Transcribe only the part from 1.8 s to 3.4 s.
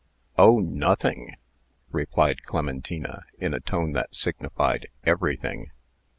replied Clementina,